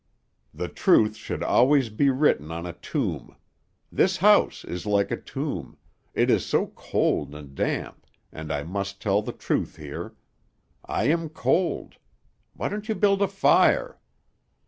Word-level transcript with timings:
The 0.51 0.67
truth 0.67 1.15
should 1.15 1.43
always 1.43 1.89
be 1.89 2.09
written 2.09 2.49
on 2.51 2.65
a 2.65 2.73
tomb; 2.73 3.35
this 3.91 4.17
house 4.17 4.65
is 4.65 4.87
like 4.87 5.11
a 5.11 5.15
tomb, 5.21 5.77
it 6.15 6.31
is 6.31 6.43
so 6.43 6.71
cold 6.73 7.35
and 7.35 7.53
damp, 7.53 8.07
and 8.31 8.51
I 8.51 8.63
must 8.63 8.99
tell 8.99 9.21
the 9.21 9.31
truth 9.31 9.75
here. 9.75 10.15
I 10.83 11.03
am 11.03 11.29
cold; 11.29 11.97
why 12.55 12.67
don't 12.67 12.89
you 12.89 12.95
build 12.95 13.21
a 13.21 13.27
fire?' 13.27 13.99